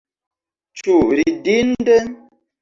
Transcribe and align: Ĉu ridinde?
Ĉu 0.81 0.95
ridinde? 1.19 1.99